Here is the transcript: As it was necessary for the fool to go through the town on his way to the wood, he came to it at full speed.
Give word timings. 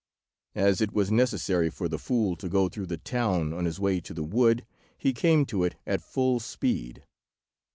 As 0.55 0.81
it 0.81 0.91
was 0.93 1.11
necessary 1.11 1.69
for 1.69 1.87
the 1.87 1.99
fool 1.99 2.35
to 2.37 2.49
go 2.49 2.67
through 2.69 2.87
the 2.87 2.97
town 2.97 3.53
on 3.53 3.65
his 3.65 3.79
way 3.79 3.99
to 3.99 4.15
the 4.15 4.23
wood, 4.23 4.65
he 4.97 5.13
came 5.13 5.45
to 5.45 5.63
it 5.63 5.75
at 5.85 6.01
full 6.01 6.39
speed. 6.39 7.03